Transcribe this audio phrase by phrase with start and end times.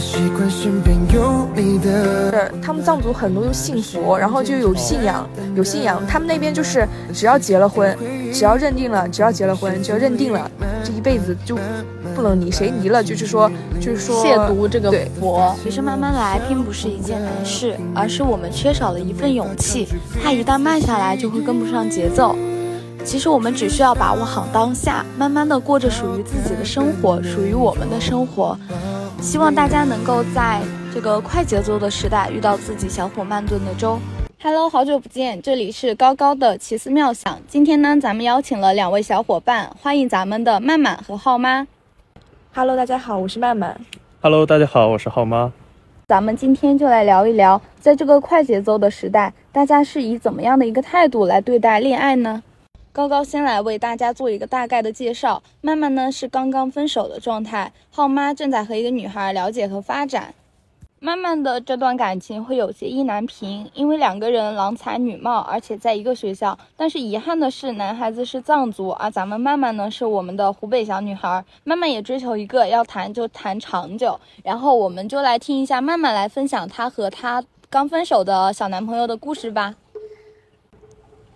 [0.00, 2.30] 习惯身边有你的。
[2.32, 6.02] 是他们藏族很多都信佛，然后就有信仰，有信仰。
[6.06, 7.96] 他们那边就是只要结了婚，
[8.32, 10.50] 只要认定了，只要结了婚，只要认定了，
[10.82, 11.58] 这一辈子就
[12.14, 13.50] 不能离，谁离了就是说
[13.80, 15.54] 就是说亵渎这个对佛。
[15.62, 19.86] 其实慢慢来并不是一件难事，而是我们缺少了一份勇气，
[20.22, 22.34] 它一旦慢下来就会跟不上节奏。
[23.02, 28.56] 其实我们只需要把握好当下，慢慢的过着属于自己的生活，属于我们的生活。
[29.20, 30.62] 希望大家能够在
[30.94, 33.98] 这个快节奏的时代遇到自己小火慢炖的粥。
[34.42, 37.38] Hello，好久不见，这里是高高的奇思妙想。
[37.46, 41.66] 今天呢，咱们邀请了两位小伙伴，欢迎咱们的曼曼和浩妈。
[42.54, 43.78] Hello，大家好，我是曼曼。
[44.22, 45.52] Hello，大家好，我是浩妈。
[46.08, 52.42] 咱们今天就来聊一聊，在这个快节奏的时代，大家是以怎么样的一个态度来对待恋爱呢？
[52.92, 55.42] 高高先来为大家做一个大概的介绍。
[55.60, 60.34] 曼曼呢是刚刚分手的状态，浩妈正在和一个女孩了解和发展。
[60.98, 66.58] 曼曼的这段感情会有些意难平，因为两个人郎才女貌，而且在一个学校。
[66.76, 71.42] 但是遗憾的是，男孩子是藏族，而咱们曼曼呢是我们的湖北小女孩。
[71.62, 74.18] 曼曼也追求一个要谈就谈长久。
[74.42, 79.76] 然后我们就来听一下曼曼来分享她和她刚分手的小男朋友的故事吧。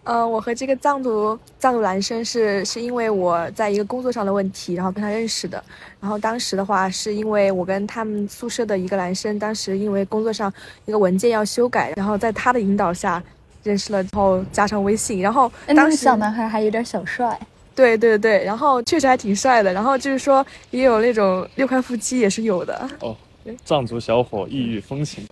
[0.05, 5.63] 嗯、我和这个藏族藏族男生是是因为我在一个工作上的问题，然后跟他认识的。
[6.01, 10.53] 然后当时的话，是因为我跟他们宿舍的一个男生，当时因为工作上
[10.85, 13.23] 一个文件要修改，然后在他的引导下
[13.63, 17.39] 认识了，之后加上微信，然后那个当时小男孩还有点小帅。
[17.75, 22.89] 对对对，然后确实还挺帅的，然后就是说也有那种六块腹肌也是有的。
[23.01, 23.17] 哦，
[23.65, 25.27] 藏族小伙异域风情。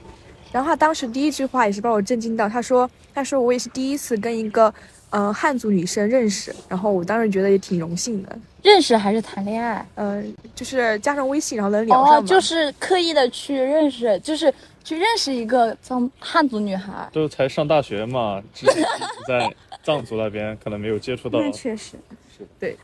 [0.53, 4.73] 然后他当时第一句话也是把我震惊到，他说：“他说我也是第一次跟一个
[5.11, 9.87] 嗯、呃汉族女生认识，然后我当时觉得也挺荣幸的，认识还是谈恋爱？
[9.95, 14.53] 嗯、就是加上微信然后能聊上就是刻意的去认识，就是
[14.85, 17.09] 去认识一个藏汉族女孩。
[17.13, 18.85] 都才上大学嘛，之前
[19.27, 19.51] 在
[19.83, 21.41] 藏族那边，可能没有接触到。
[21.41, 21.97] 那 确实
[22.37, 22.77] 是对。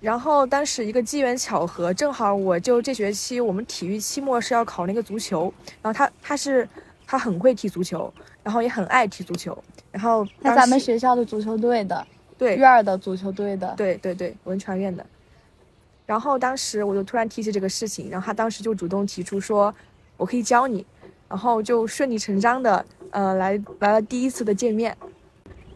[0.00, 5.52] 然后当时一个机缘巧合，正好我就这学期我们体育期末是要考那个足球，
[5.82, 6.66] 然后他他是
[7.06, 8.12] 他很会踢足球，
[8.42, 9.56] 然后也很爱踢足球，
[9.90, 12.06] 然后当那咱们学校的足球队的，
[12.38, 15.04] 对院儿的足球队的，对对对，文传院的。
[16.06, 19.72] 然后当时我就突然提起这个事情，然后他当时就主动提出说，
[20.16, 20.84] 我可以教你，
[21.28, 24.96] 然后就顺理成章的，呃，来来了第一次的见面。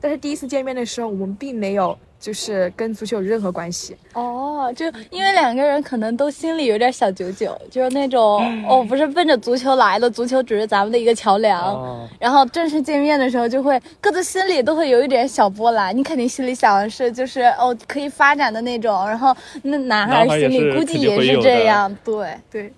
[0.01, 3.95] 但是第一次见面的时候，我们并没有就是跟足球有任何关系。
[4.15, 11.61] 哦，就因为两个人可能都心里有点小九九，就是那种哦，不是奔着足球来的，足球只是咱们的一个桥梁。
[11.63, 15.95] 哦，然后正式见面的时候，就会各自心里都会有一点小波澜。
[15.95, 19.07] 你肯定心里想的是，就是哦，可以发展的那种。
[19.07, 22.35] 然后那男孩心里估计也是这样，对。
[22.51, 22.73] 对，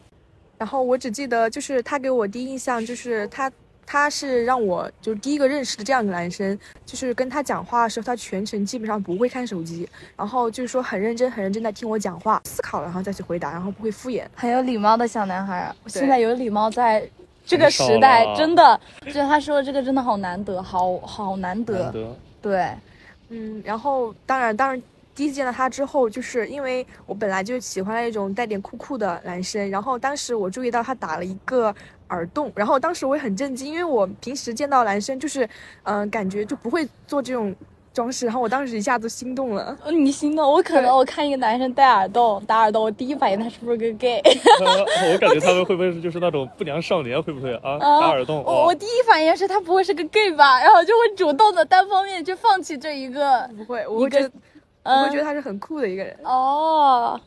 [0.58, 3.48] 然后我只记得就是他给我第一印象就是他
[3.86, 14.24] 他是让我就是第一个认识的这样的男生，就是跟他讲话的时候，他全程基本上不会看手机，然后就是说很认真很认真在听我讲话，思考然后再去回答，然后不会敷衍。
[14.34, 17.08] 很有礼貌的小男孩现在有礼貌在
[17.44, 21.84] 这个时代，真的，就他说的这个真的好难得，好好难得。
[21.84, 22.16] 难得。
[22.42, 22.70] 对，
[23.28, 24.82] 嗯，然后当然当然。
[25.16, 31.74] 第一次见到他之后，就是因为我本来就喜欢那种带点酷酷的男生，然后当时我注意到他打了一个
[32.10, 35.48] 耳洞，然后当时我也很震惊，因为我平时见到男生就是，
[35.84, 37.54] 嗯、感觉就不会做这种
[37.94, 39.74] 装饰，然后我当时一下子心动了。
[39.82, 44.20] 呃 你心动，我可能我看一个男生戴耳洞打耳洞，我第一反应他是不是个 gay？
[44.20, 47.20] 呃我感觉他们会不会是就是那种不良少年？
[47.22, 47.78] 会不会啊？
[47.78, 48.44] 打耳洞？
[48.44, 54.32] 哇我我第一反应是他不会是个 gay 吧，然后就会主动的单方面去放弃这一个，不会，我一个会觉得，
[54.86, 56.16] 我会嗯觉得他是很酷的一个人。
[56.22, 57.20] 哦。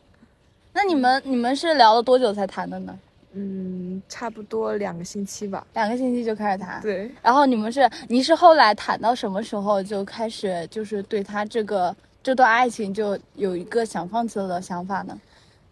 [0.72, 2.98] 那你们你们是聊了多久才谈的呢？
[3.34, 5.66] 嗯，差不多两个星期吧。
[5.74, 6.82] 两个星期就开始谈。
[6.82, 15.20] 对，然后你们是你是后来谈到什么时候就开始就是对他这个这段爱情就有一个想放弃了的想法呢？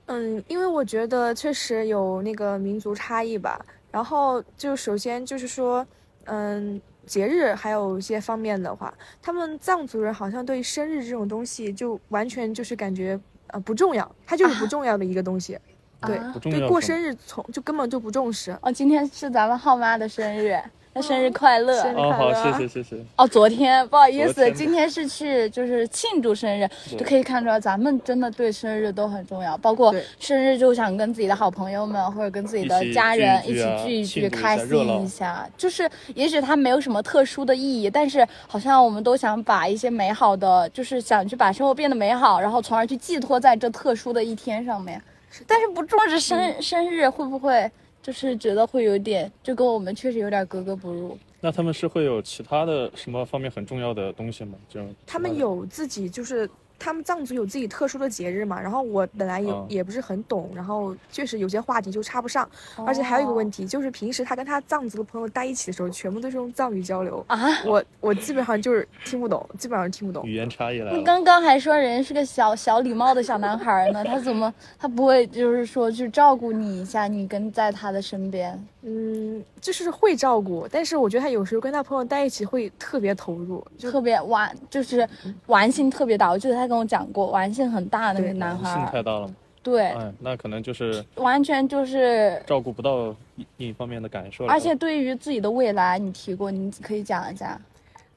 [0.07, 3.63] 嗯，因为我觉得确实有那个民族差异吧。
[3.91, 5.85] 然后就首先就是说，
[6.25, 15.57] 嗯，节日还有一些方面的话，他们藏族人好像对生日这种东西就完全就是感觉呃不重要，它就是不重要的一个东西。
[16.01, 16.19] 对
[16.51, 18.55] 对过生日从就根本就不重视。
[18.61, 20.55] 哦，今天是咱们浩妈的生日，
[20.97, 21.79] 那生日快乐！
[21.79, 23.05] 生日哦，好，快乐谢谢谢谢。
[23.15, 26.67] 哦，昨天不好意思，今天是去就是庆祝生日，
[26.97, 35.47] 就可以看出来咱们真的对生日都很重要，包括生日就想跟自己的好朋友们或者跟自己的家人一起聚一聚开心一下。
[35.55, 44.99] 就是也许它没有什么特殊的意义，但是好像我们都想把一些美好的，就是想去把生活变得美好，然后从而去寄托在这特殊的一天上面。
[45.45, 47.69] 但是不重视生、生日会不会
[48.07, 51.17] 就是觉得会有点，就跟我们确实有点格格不入。
[51.41, 54.53] 那他们是会有其他的什么方面很重要的东西吗？
[54.69, 56.49] 就他们有自己就是。
[56.79, 62.49] 他们藏族有自己特殊的节日嘛，然后我本来也、嗯也不是很懂，然后确实有些话题就插不上，
[62.85, 70.25] 而且还有一个问题就是平时他跟他藏族的朋友待一起的时候，全部都是用藏语交流，啊，我我基本上就是听不懂，基本上听不懂。
[70.25, 70.97] 语言差异来了。
[70.97, 78.65] 你刚刚还说人是个小小礼貌的小男孩呢，他怎么他不会就是说去照顾你一下，你跟在他的身边？
[78.83, 85.07] 嗯，就是会照顾，但是我觉得他有时候跟他朋友在一起会特别投入，就特别玩，就是
[85.47, 86.29] 玩性特别大。
[86.29, 89.29] 我记得他跟我讲过，玩性很大那个男性孩儿，太大了，
[89.63, 93.13] 对，哎，那可能就是完全就是，照顾不到
[93.57, 94.45] 另一方面的感受。
[94.45, 97.59] 而且对于自己的未来，你提过，你可以讲一下。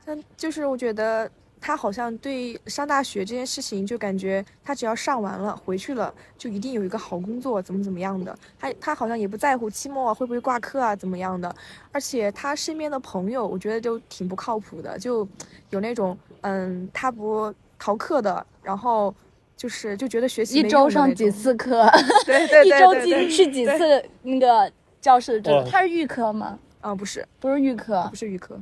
[0.04, 1.30] 但就是我觉得
[1.60, 8.34] 他好像对上大学这件事情，就感觉他只要上完了回去了，就一定有一个好工作，怎么怎么样的。
[8.58, 11.54] 他他好像也不在乎期末啊会不会挂科啊怎么样的。
[11.92, 15.26] 而且他身边的朋友，我觉得都挺不靠谱的，就
[15.70, 19.14] 有那种嗯他不逃课的，然后
[19.56, 21.30] 就是就觉得学习一周上几？
[21.30, 21.86] 次课，
[22.24, 26.58] 对对一周对对对几去几次那个教室这哇他是预科吗？
[26.80, 27.26] 啊不是。
[27.38, 28.58] 不是预科不，是预科。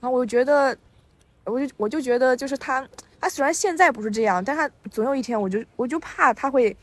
[0.00, 0.74] 然后我就觉得，
[1.50, 2.86] 我就我就觉得，就是他，
[3.20, 6.76] 他虽然现在不是这样，但他总有一天，我就我就怕他会，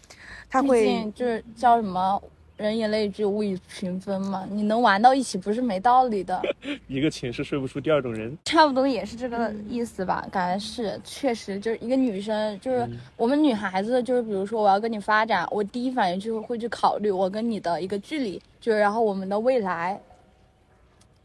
[0.50, 2.22] 他毕会竟就是叫什么
[2.58, 4.48] “人以类聚，物以群分”嘛。
[4.50, 6.42] 你能玩到一起，不是没道理的。
[6.88, 8.36] 一个寝室睡不出第二种人。
[8.46, 20.00] 差不多也是这个嗯意思吧，感觉是，确实就是一个女生，就是嗯我们女孩子，就是比如说我要跟你发展，我第一反应就是会去考虑我跟你的一个距离，就是然后我们的未来，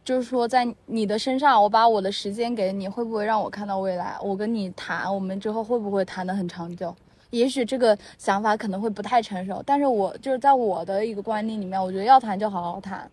[0.05, 4.17] 就是说在你的身上，我把我的时间给你，会不会让我看到未来？
[4.21, 6.95] 我跟你谈，我们之后会不会谈得很长久？
[7.31, 13.11] 也许这个想法可能会不太成熟，但是我就是在我的一个观念里面，我觉得要谈就好好谈，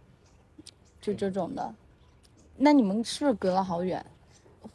[1.02, 1.74] 就这种的。
[2.58, 4.04] 那你们是不是隔了好远？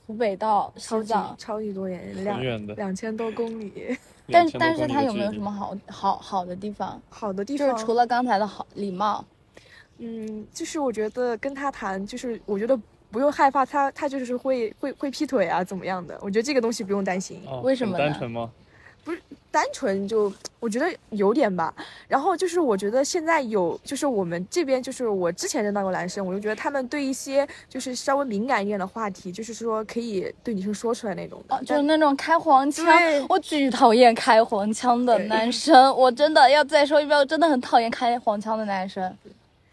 [0.07, 3.97] 湖北到西藏，超级多远，两很远的两千多公里。
[4.33, 7.01] 但2000多但是它有没有什么好好好的地方？
[7.11, 9.23] 好的地方，就是除了刚才的好礼貌，
[9.99, 12.79] 嗯，就是我觉得跟他谈，就是我觉得
[13.11, 16.19] 不用害怕他，他就是会会会劈腿啊，怎么样的？
[16.21, 17.41] 我觉得这个东西不用担心。
[17.47, 18.51] 哦为什么呢单纯吗？
[19.05, 19.21] 不是
[19.51, 21.75] 单纯就我觉得有点吧。
[22.09, 31.55] 然后就是我觉得现在有，就是我们这边就是我之前认到过男生，我就觉得他们对一些就是稍微敏感一点的话题，就是说可以对女生说出来那种的。
[31.55, 32.87] 哦，就是那种开黄腔，
[33.29, 39.15] 我巨讨厌开黄腔的男生，我真的要再说一遍，我真的很讨厌开黄腔的男生，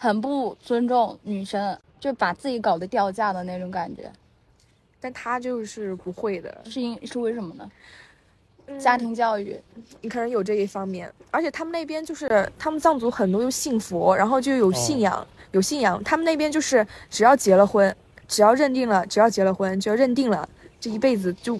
[0.03, 4.12] 很不尊重女生，就把自己搞得掉价的那种感觉，
[5.00, 7.69] 但他就是不会的，是因是为什么呢？
[8.65, 9.56] 嗯家庭教育，
[10.01, 16.03] 你可能有这一方面，而且他们那边就是他们藏族很多又信佛，然后就有信仰，有信仰。
[16.03, 17.95] 他们那边就是只要结了婚，
[18.27, 20.50] 只要认定了，只要结了婚，只要认定了，
[20.80, 21.59] 这一辈子就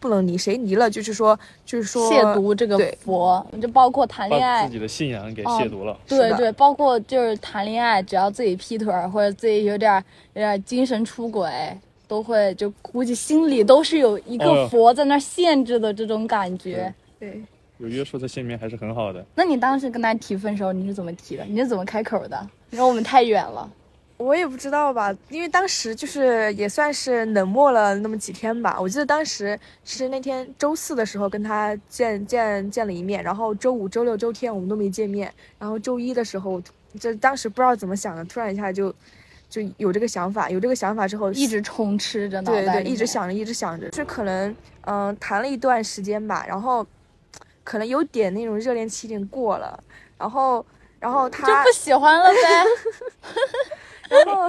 [0.00, 5.96] 不能离，谁离了就是说就是说亵渎这个佛，就包括谈恋爱自，己的信仰给哦亵渎了。
[6.08, 10.02] 对对，包括就是谈恋爱，只要自己劈腿儿或者自己有点儿
[10.32, 11.48] 有点儿精神出轨，
[12.08, 16.92] 都会就估计心里都是有一个佛在那儿限制的这种感觉。
[17.20, 17.40] 对。
[17.78, 19.24] 有约束在心里面还是很好的。
[19.34, 21.44] 那你当时跟他提分手，你是怎么提的？
[21.44, 22.48] 你是怎么开口的？
[22.68, 23.66] 你说我们太远了，
[24.20, 28.76] 我也不知道吧，因为当时就是也算是冷漠了那么几天吧。
[28.78, 36.60] 我记得当时是那天周四的时候跟他见见见了一面，然后周五、周六、周天我们都没见面，然后周一的时候，
[37.00, 38.94] 这当时不知道怎么想的，突然一下就
[39.48, 43.06] 就有这个想法，有这个想法之后一直充斥着脑袋对对，一直。
[43.06, 46.86] 想着，一直想着，是可能嗯、谈了一段时间吧，然后
[47.64, 49.82] 可能有点那种热恋期有点过了，
[50.18, 50.64] 然后
[50.98, 52.64] 然后他就不喜欢了呗，
[54.10, 54.48] 然后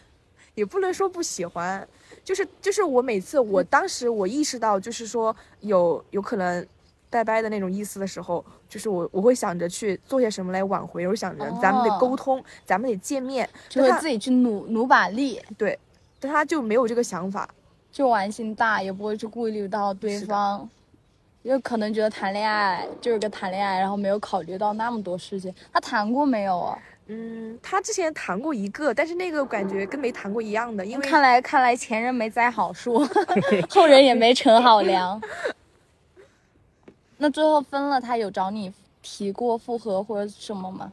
[0.54, 1.86] 也不能说不喜欢，
[2.24, 6.66] 就是就是我每次我当时我意识到就是说有有可能
[7.08, 15.78] 拜拜的那种意思的时候，就是我我会想着去做些什么来挽回，我想着咱们得哦沟通，咱们得见面，就会自己去努努把力，对
[16.20, 17.48] 但他就没有这个想法，
[17.90, 20.68] 就玩心大，也不会去顾虑到对方。
[21.42, 25.52] 有可能觉得谈恋爱就是个谈恋爱，然后没有考虑到那么多事情。
[25.72, 26.78] 他谈过没有啊？
[27.06, 33.06] 嗯，他之前谈过一个，但是那个感觉跟没谈过一样的，因为看来看来前人没栽好树，
[33.68, 35.20] 后人也没乘好粮。
[37.18, 40.92] 那最后分了，他有找你提过复合或者什么吗？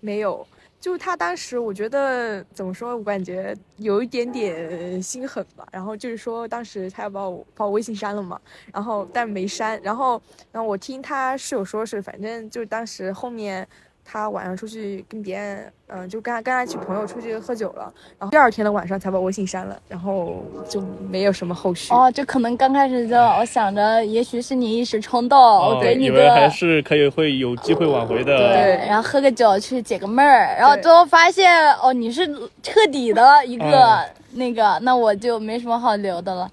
[0.00, 0.46] 没有，
[0.80, 5.66] 就他当时，我觉得怎么说，我感觉有一点点心狠吧。
[5.70, 8.40] 然后就是说，当时他要把我把我微信删了嘛，
[8.72, 9.80] 然后但没删。
[9.82, 10.20] 然后，
[10.52, 13.66] 然后我听他室友说是，反正就是当时后面，
[14.04, 21.92] 他晚上出去跟别人，嗯、就跟他跟他一起朋友出去喝酒了，然后第二天的晚上才把微信删了，然后就没有什么后续。
[21.92, 26.50] 哦，就可能刚开始就我想着，也许是你一时冲动，哦我给你以为还。
[26.50, 28.36] 是可以会有机会挽回的。
[28.36, 32.28] 对，然后喝个酒去解个闷儿，然后最后发现哦，你是
[32.60, 36.50] 彻底的一个、嗯那个，那我就没什么好留的了。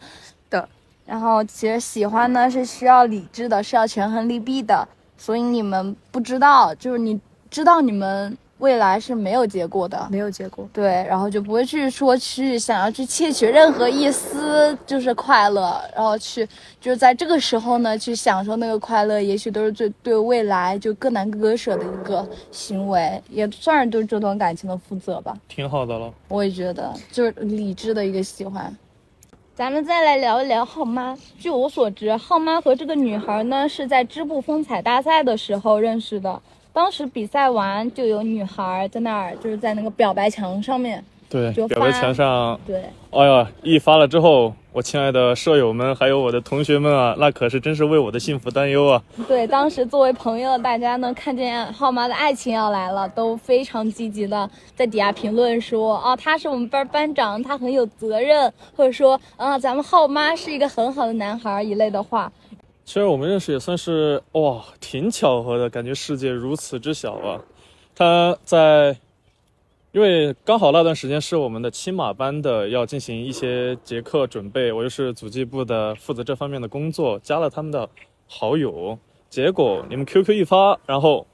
[0.49, 0.69] 的，
[1.05, 4.87] 然后其实喜欢呢是需要理智的，是要权衡利弊的，
[5.17, 10.67] 所以你们不知道，就是你知道你们未来是没有结果的，没有结果。
[10.73, 16.47] 对，然后就不会去说去想要去窃取任何一丝就是快乐，然后去
[16.81, 25.37] 就是在这个时候呢去享受那个快乐，也许都是最对未来就更难割舍的一个行为，也算是对这段感情的负责吧。
[25.47, 26.11] 挺好的了。
[26.27, 28.75] 我也觉得就是理智的一个喜欢。
[29.53, 31.17] 咱们再来聊一聊浩妈。
[31.39, 36.41] 据我所知，浩妈和这个女孩呢是在织布风采大赛的时候认识的。
[36.77, 49.01] 当时比赛完，就有女孩在那儿，就是在那个表白墙上面，对，就表白发墙上，对，哎呀，一发了之后，我亲爱的舍友们，还有我的同学们啊，那可是真是为我的幸福担忧啊！
[49.27, 62.31] 对，当时作为朋友的大家呢，看见浩妈的爱情要来了，都非常积极的在底下评论说啊，他是我们班班长，他很有责任，或者说啊，咱们浩妈是一个很好的男孩一类的话。
[62.87, 67.43] 其实我们认识也算是哇，挺巧合的，感觉世界如此之小啊。
[67.93, 68.97] 他在，
[69.91, 77.89] 因为刚好那段时间是我们的骑马班的要进行一些节课准备，我又是组织部的负责这方面的工作，加了他们的
[78.25, 78.97] 好友，
[79.29, 81.27] 结果你们 QQ 一发，然后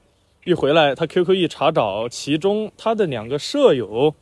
[0.44, 4.12] 一回来，他 QQ 一查找，其中他的两个舍友。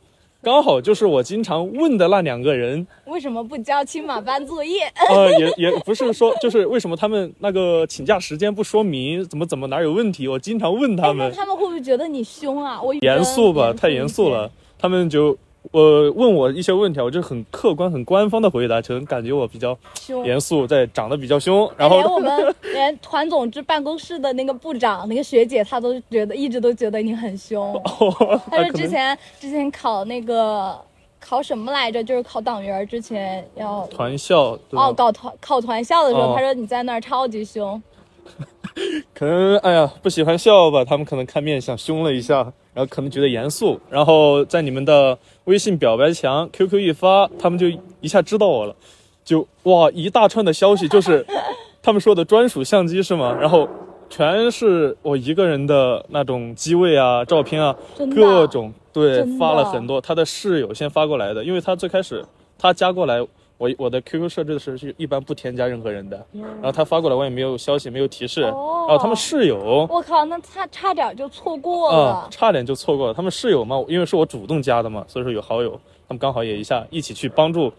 [0.43, 4.91] 刚好就是我经常问的那两个人，为什么不交青马班作业？
[5.09, 10.27] 呃，也也不是说，就是为什么他们那个请假时间不说明，怎么怎么哪有问题？
[10.27, 12.81] 我经常问他们，他们会不会觉得你凶啊？
[12.81, 14.51] 我严肃吧，太严肃了。
[14.77, 15.37] 他们就
[15.71, 20.25] 呃问我一些问题，我就很客观、很官方的回答，可能感觉我比较凶。
[20.25, 27.81] 严肃，在长得比较凶，然后连我们连团总支办公室的那个部长那个学姐，她都觉得一直都觉得你很凶。
[28.51, 30.77] 她说之前之前考那个
[31.19, 32.03] 考什么来着？
[32.03, 37.81] 就是考党员之前要团校哦搞团考团校的时候，哦她说你在那儿超级凶。
[39.13, 42.37] 可能哎呀不喜欢笑吧，他们可能看面相凶了一下，
[42.73, 47.67] 然后可能觉得严肃，然后在你们的微信表白墙 QQ 一发，他们就
[48.01, 48.75] 一下知道我了，
[49.23, 51.25] 就哇一大串的消息，就是
[51.81, 53.35] 他们说的专属相机是吗？
[53.39, 53.67] 然后
[54.09, 57.75] 全是我一个人的那种机位啊、照片啊，
[58.15, 62.23] 各种对发了很多，他的室友先发过来的，因为他最开始
[62.57, 63.25] 他加过来。
[63.63, 68.85] 我我的 QQ 设置的是是一般不添加任何人的，然后他发过来我也没有消息没有提示，哦。
[68.89, 69.87] 然后他们室友。
[69.89, 72.27] 我靠，那差差点就错过啊、了。
[72.29, 73.13] 差点就错过了。
[73.13, 75.71] 他们室友嘛，因为是我主动加的嘛，所以说有好友，
[76.09, 77.71] 他们刚好也一下一起去帮助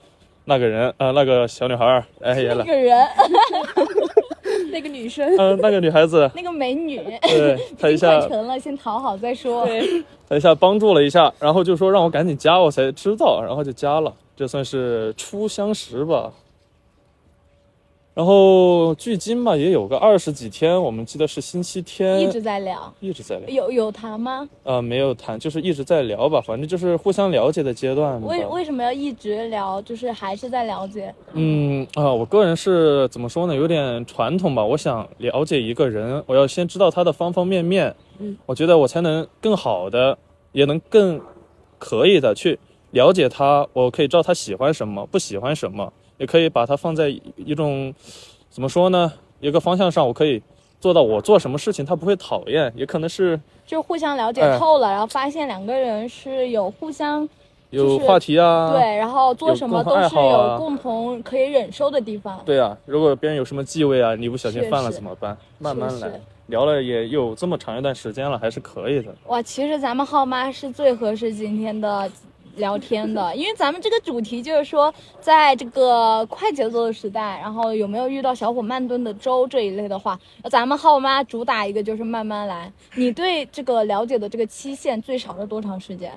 [0.46, 3.06] 那个人，呃，那个小女孩儿，哎呀了，那个人，
[4.74, 9.64] 那个女生，嗯、那个女孩子， 那个美女，对 她一下，成了，先讨好再说。
[9.64, 16.32] 对 她一下帮助了一下，然后就说让我赶紧加，我才知道，然后就加了，这算是初相识吧。
[18.14, 24.48] 然后距今嘛也有个二十几天，我们记得是星期天，一直在聊，一直在聊，有有谈吗？
[24.62, 28.28] 呃，没有谈，就是一直在聊吧，反正就是互相了解的阶段吧。
[28.28, 29.82] 为为什么要一直聊？
[29.82, 31.12] 就是还是在了解。
[31.32, 33.54] 嗯啊，我个人是怎么说呢？
[33.56, 34.64] 有点传统吧。
[34.64, 40.16] 我想了解一个人，我要先知道他的方方面面，嗯，我觉得我才能更好的，
[40.52, 41.20] 也能更
[41.80, 42.60] 可以的去
[42.92, 43.66] 了解他。
[43.72, 47.94] 我可以知道他喜欢什么，不喜欢什么，也可以把它放在一一种
[48.50, 49.12] 怎么说呢？
[49.40, 50.42] 一个方向上，我可以
[50.80, 57.28] 做到我做什么事情他不会讨厌，也可能是就互相了解哎透了，然后发现两个人是有互相
[57.70, 58.70] 就是有话题啊。
[58.72, 62.40] 对，然后做什么都是有共同可以忍受的地方。
[62.44, 65.36] 对啊，如果别人有什么忌讳啊，你不小心犯了怎么办？
[65.58, 66.20] 慢慢来。
[66.48, 69.14] 聊了也有这么长一段时间了，还是可以的。
[69.28, 72.10] 哇，其实咱们浩妈是最合适今天的
[72.56, 80.18] 聊天的， 因为咱们这个主题就是说，在这个快节奏的时代，然后有没有遇到小火慢炖的粥这一类的话，
[80.50, 82.72] 咱们浩妈主打一个就是慢慢来。
[82.94, 86.12] 你对这个了解的这个期限最少是多长时间？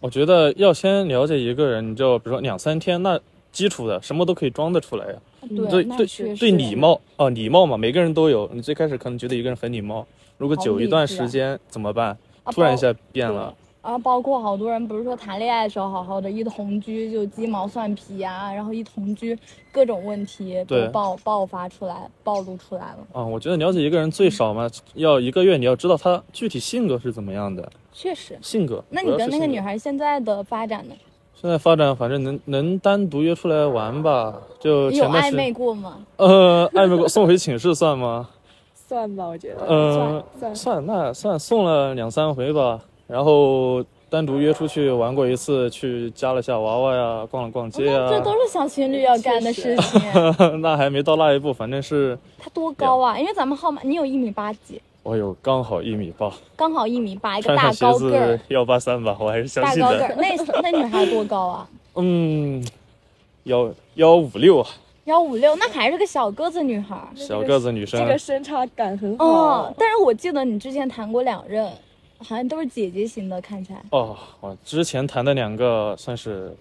[0.00, 3.20] 我觉得要先了解一个人，你就比如说两三天，那
[3.52, 5.12] 基础的什么都可以装得出来呀、
[5.48, 8.50] 对对，对对，礼貌啊、礼貌嘛，每个人都有。
[8.52, 10.06] 你最开始可能觉得一个人很礼貌，
[10.38, 12.16] 如果久一段时间怎么办？
[12.44, 19.36] 啊突然一下变了，然后包括好多人不是说谈恋爱的时候好好的，一同居就鸡毛蒜皮啊，然后一同居
[19.72, 22.98] 各种问题都爆爆发出来、暴露出来了。
[23.12, 28.84] 啊，我觉得了解一个人最少嘛，要一个月，你要知道他具体性格是怎么样的，确实，性格。
[28.88, 30.94] 那你跟那个女孩现在的发展呢？
[31.34, 35.98] 现在发展，反正能能单独约出来玩吧，就有前段时暧昧过吗？
[36.18, 38.28] 呃暧昧过，送回寝室算吗？
[38.86, 39.66] 算吧，我觉得。
[39.66, 42.78] 呃，算算那算送了两三回吧，
[43.12, 50.00] 然后单独约出去玩过一次，去加了下娃娃呀，逛了逛街啊这，都是小情侣要干的事情。
[50.62, 53.18] 那还没到那一步，反正是，他多高啊？
[53.18, 59.86] 因为咱们号码，你有一米八几，我有刚好一米八，刚好一米八，一个大高个幺八三吧，我还是相信的。
[59.86, 60.16] 大高个儿。
[60.16, 61.68] 那那女孩多高啊？
[61.96, 62.66] 嗯，
[63.42, 64.66] 幺幺五六啊，
[65.04, 66.96] 幺五六，那还是个小个子女孩。
[67.14, 68.06] 小个子女生这。
[68.06, 69.26] 个身差感很好。
[69.26, 71.70] 哦，但是我记得你之前谈过两任，
[72.22, 73.82] 好像都是姐姐型的，看起来。
[73.90, 76.54] 哦，我之前谈的两个算是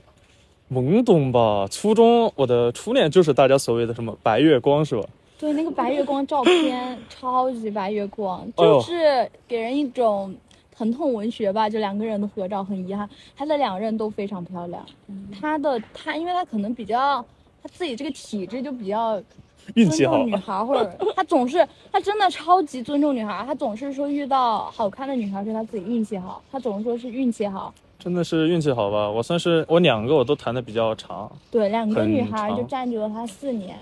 [0.72, 1.68] 懵懂吧。
[1.70, 5.04] 初中我的初恋就是大家所谓的什么白月光是吧？
[5.40, 10.36] 对，那个白月光照片超级白月光，就是给人一种
[10.76, 11.68] 疼痛文学吧。
[11.68, 14.86] 就两个人的合照很遗憾，他的两任都非常漂亮。
[15.40, 17.26] 他的他，因为他可能比较
[17.64, 19.20] 他自己这个体质就比较
[19.76, 27.74] 运气好女 孩儿，或者他总是他真的超级尊重女孩儿，他总是说遇到好看的女孩儿是他自己运气好，他总是说是运气好。
[28.00, 29.08] 真的是运气好吧？
[29.08, 31.32] 我算是我两个我都谈的比较长。
[31.52, 33.78] 对，两个女孩儿就占据了他四年，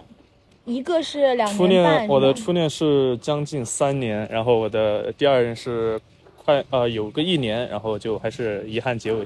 [0.66, 5.98] 一个是两初年半恋，我的初恋是将近三年，然后我的第二任是
[6.44, 9.26] 快呃有个一年，然后就还是遗憾结尾，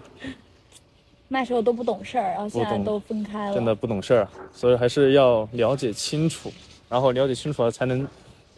[1.33, 3.55] 那时候都不懂事儿，然后现在都分开了。
[3.55, 6.53] 真的不懂事儿，所以还是要了解清楚，
[6.87, 8.07] 然后了解清楚了才能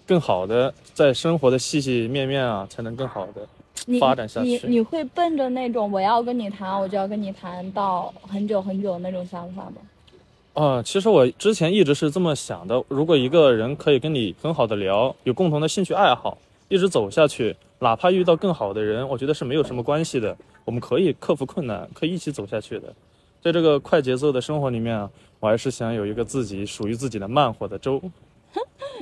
[0.05, 10.61] 更好的在生活的细细面面啊，才能更好的发展下去你你会奔着那种我要跟你谈，我就要跟你谈到很久很久那种想法吗？
[10.61, 22.93] 啊，其实我之前一直是这么想的，如果一个人可以跟你很好的聊，有共同的兴趣爱好，一直走下去，哪怕遇到更好的人，我觉得是没有什么关系的，我们可以克服困难，可以一起走下去的。
[23.41, 28.01] 在这个快节奏的生活里面啊，我还是想有一个自己属于自己的慢活的周。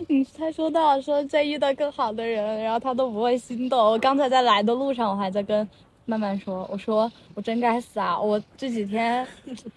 [0.09, 3.79] 嗯，他说到说再遇到更好的人，然后他都不会心动。
[3.79, 5.67] 我刚才在来的路上，我还在跟
[6.05, 8.19] 慢慢说，我说我真该死啊！
[8.19, 9.25] 我这几天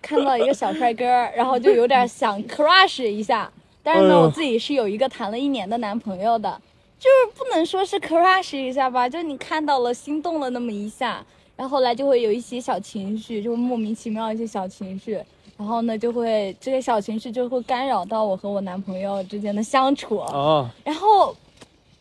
[0.03, 3.49] 看到一个小帅哥，然后就有点想 crush 一下，
[3.83, 6.61] 但是呢，哎我自己是有一个谈了一年的男朋友的，
[6.99, 15.21] 就是不能说是 crush 一下吧，就你看到了心动了那么一下，然后后来就会有一些小情绪，就莫名其妙一些小情绪。
[15.59, 20.19] 然后呢，就会这些小情绪就会干扰到我和我男朋友之间的相处。
[20.19, 21.35] 哦，然后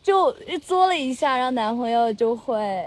[0.03, 2.86] 就一作了一下，让男朋友就会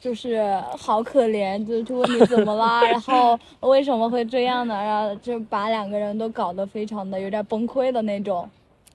[0.00, 4.74] 就是好可怜，就就问你怎么啦， 然后为什么会这样呢？
[4.74, 8.48] 然后就把两个人都搞得非常的有点崩溃的那种。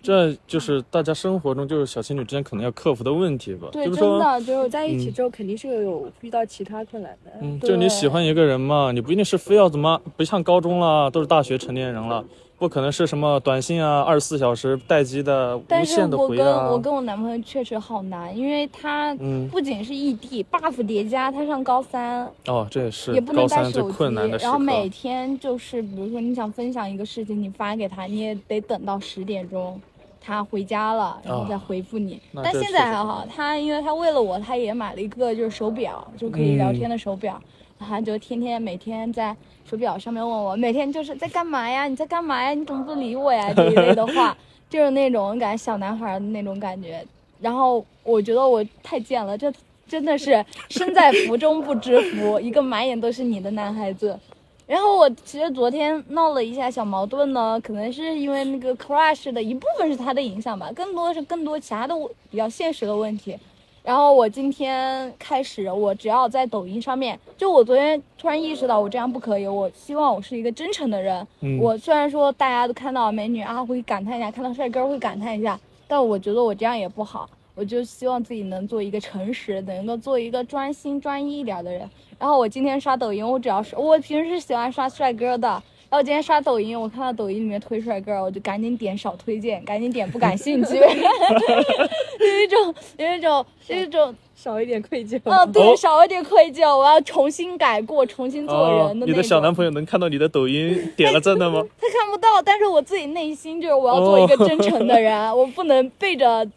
[0.07, 3.67] 这就是大家生活中就是小情侣之间可能要克服的问题吧。
[3.73, 7.31] 对，就是真，的就是在一起之后肯定是有遇到其他困难的。
[7.41, 12.23] 嗯，就你喜欢一个人嘛，你不一定是非要怎么，不像高中了，都是大学成年人了，
[12.57, 16.69] 不可能是什么短信啊，二十四小时待机的、无限的回啊。
[16.71, 24.29] 我跟我男朋友确实好难，因为他嗯不仅是异地，buff 叠加，他上高三，哦，这也是也不能带手机困难。
[24.39, 29.79] 然后每天就是，比如说你想分享一个事情，你发给他，你也得等到十点钟，
[30.27, 32.19] 他回家了，然后再回复你。
[32.43, 37.41] 但现在还好，他因为他为了我，他也买了一个就是手表，就可以聊嗯天的手表，
[37.79, 41.87] 他就天天每天在手表上面问我，每天就是在干嘛呀？
[41.87, 42.53] 你在干嘛呀？
[42.53, 43.51] 你怎么不理我呀？
[43.55, 44.35] 这一类的话，
[44.69, 47.01] 就是那种感觉小男孩的那种感觉。
[47.39, 49.49] 然后我觉得我太贱了，这
[49.87, 54.19] 真的是身在福中不知福，一个满眼都是你的男孩子。
[54.67, 61.95] 然后我其实昨天闹了一下小矛盾呢，可能是因为那个 crush 的一部分是他的影响吧，更多是更多其他的
[62.29, 63.37] 比较现实的问题。
[63.81, 71.25] 然后我今天开始，我只要在抖音上面，就我昨天突然意识到我这样不可以，我希望我是一个真诚的人。
[71.39, 77.29] 嗯我虽然说大家都看到美女啊会感叹一下，看到帅哥会感叹一下，但我觉得我这样也不好。
[77.57, 81.89] 我就希望自己能做一个诚实，能够做一个专心专一一点的人。
[82.19, 85.47] 然后我今天刷抖音，我只要是我平时喜欢刷帅哥的，
[85.89, 95.19] 然后今天刷抖音，我看到抖音里面推帅哥，我就赶紧点少推荐，赶紧点不感兴趣，有一种有一种有一种，少一点愧疚。
[95.23, 98.99] 嗯，对，哦少一点愧疚，我要重新改过，重新做哦人。
[99.07, 101.63] 你的小男朋友能看到你的抖音点了赞的吗？
[101.81, 106.47] 他看不到，但是我自己内心就是我要做一个真诚的人， 我不能背着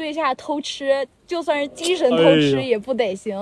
[0.00, 3.36] 对下偷吃，就算是精神偷吃也不得行。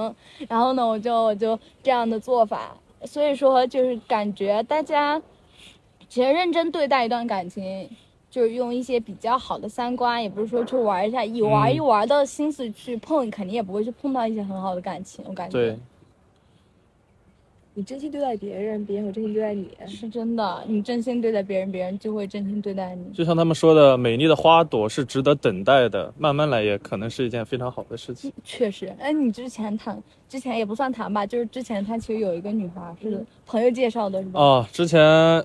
[0.49, 5.23] 然后呢，我就我就这样的做法，所以说就是感觉大家
[6.09, 7.89] 其实认真对待一段感情。
[8.31, 15.25] 就是用一些比较好的三观，也不是说去玩一下，以玩一玩的心思去碰，肯定也不会去碰到一些很好的感情。
[15.27, 15.53] 我感觉。
[15.53, 15.79] 对。
[17.79, 20.65] 你真心对待别人，别人会真心对待你，是真的。
[20.67, 23.05] 你真心对待别人，别人就会真心对待你。
[23.15, 28.33] 就像他们说的，美丽的花朵是值得等待的，慢慢来也可能是一件非常好的事情。
[28.43, 34.41] 确实，哎，你之前谈，之前也不算谈吧，就是之前他其实有一个女孩是朋友介绍的，是吧？
[34.41, 35.01] 啊，之前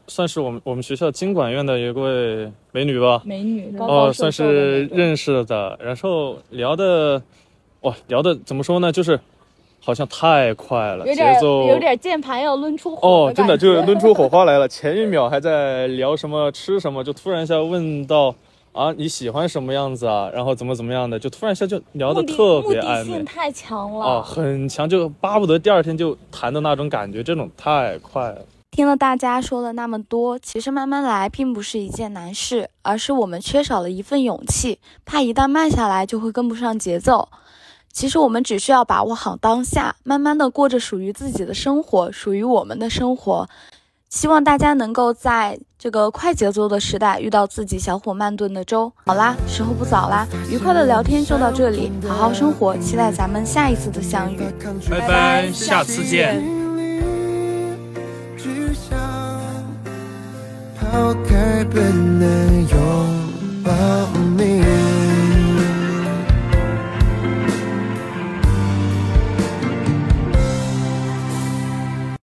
[0.08, 3.22] 算是我们我们学校经管院的一位美女吧。
[3.24, 7.22] 美女，哦，算是认识的，然后聊的，
[7.82, 8.91] 哇，聊的怎么说呢？
[8.91, 9.19] 就是。
[9.86, 14.65] 好像太快了，节奏有点键盘要抡出火哦，真的就抡出火花来了。
[14.65, 18.34] 前一秒还在聊什么吃什么，就突然一下问到
[18.72, 28.38] 啊你喜欢什么样子啊，然后怎么怎么样的，就突然一下就聊的特别暧昧，太强了啊，很强，就巴不得第二天就谈的那种感觉，这种太快了。
[28.72, 37.28] 听了大家说了那么多，其实慢慢来并不是一件难事，而是我们缺少了一份勇气，怕一旦慢下来就会跟不上节奏。
[37.93, 43.47] 其实我们只需要把握好当下，慢慢的过着属于自己的生活，属于我们的生活。
[44.10, 48.91] 希望大家能够在这个快节奏的时代遇到自己小火慢炖的粥。
[49.06, 54.39] 好啦，时候不早啦，愉快的聊天就到这里，好好生活，期待咱们下一次的相遇，
[54.89, 56.43] 拜拜，下次见。
[60.79, 63.71] 抛开本能拥抱。